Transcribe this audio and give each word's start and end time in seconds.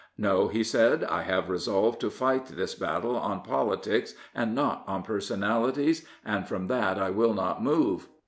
"No," 0.31 0.47
he 0.47 0.63
said," 0.63 1.03
I 1.03 1.21
have 1.21 1.47
resolved 1.47 1.99
to 2.01 2.09
fight 2.09 2.47
this 2.47 2.73
battle 2.73 3.15
on 3.15 3.43
politics 3.43 4.15
and 4.33 4.55
not 4.55 4.83
on 4.87 5.03
personalities, 5.03 6.07
and 6.25 6.47
from 6.47 6.65
that 6.69 6.97
I 6.97 7.11
will 7.11 7.35
not 7.35 7.61
move." 7.63 8.07